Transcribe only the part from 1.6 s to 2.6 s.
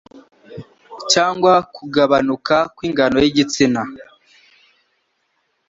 kugabanuka